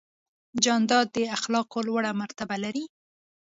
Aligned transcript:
جانداد 0.63 1.07
د 1.15 1.17
اخلاقو 1.37 1.79
لوړه 1.87 2.11
مرتبه 2.21 2.55
لري. 2.63 2.85